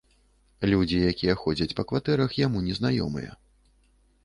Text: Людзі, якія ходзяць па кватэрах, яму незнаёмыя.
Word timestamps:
Людзі, 0.71 1.01
якія 1.11 1.35
ходзяць 1.43 1.75
па 1.81 1.85
кватэрах, 1.91 2.31
яму 2.45 2.65
незнаёмыя. 2.71 3.31